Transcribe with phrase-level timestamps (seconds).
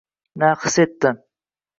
[0.39, 1.09] Na his etdi